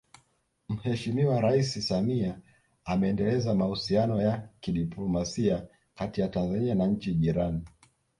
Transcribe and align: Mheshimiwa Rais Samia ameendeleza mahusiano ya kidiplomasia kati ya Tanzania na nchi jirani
Mheshimiwa 0.69 1.41
Rais 1.41 1.87
Samia 1.87 2.39
ameendeleza 2.85 3.55
mahusiano 3.55 4.21
ya 4.21 4.49
kidiplomasia 4.59 5.67
kati 5.95 6.21
ya 6.21 6.27
Tanzania 6.27 6.75
na 6.75 6.87
nchi 6.87 7.13
jirani 7.15 7.61